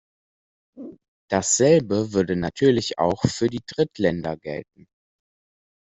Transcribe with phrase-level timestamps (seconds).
[1.29, 4.87] Dasselbe würde natürlich auch für die Drittländer gelten.